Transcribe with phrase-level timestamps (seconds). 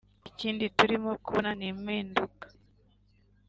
[0.29, 2.45] Ikindi turimo kubona ni impinduka